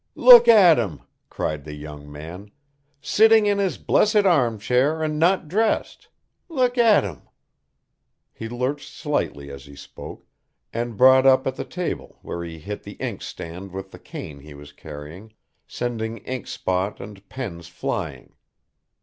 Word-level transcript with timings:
"Look 0.15 0.47
at 0.47 0.79
him!" 0.79 1.01
cried 1.29 1.63
the 1.63 1.75
young 1.75 2.11
man, 2.11 2.49
"sitting 3.01 3.45
in 3.45 3.59
his 3.59 3.77
blessed 3.77 4.25
arm 4.25 4.57
chair 4.57 5.03
and 5.03 5.19
not 5.19 5.47
dressed. 5.47 6.07
Look 6.49 6.75
at 6.75 7.03
him!" 7.03 7.29
He 8.33 8.49
lurched 8.49 8.89
slightly 8.91 9.51
as 9.51 9.65
he 9.65 9.75
spoke, 9.75 10.25
and 10.73 10.97
brought 10.97 11.27
up 11.27 11.45
at 11.45 11.55
the 11.55 11.63
table 11.65 12.17
where 12.23 12.43
he 12.43 12.57
hit 12.57 12.81
the 12.81 12.93
inkstand 12.93 13.73
with 13.73 13.91
the 13.91 13.99
cane 13.99 14.39
he 14.39 14.55
was 14.55 14.73
carrying, 14.73 15.33
sending 15.67 16.17
inkpot 16.25 16.99
and 16.99 17.29
pens 17.29 17.67
flying. 17.67 18.33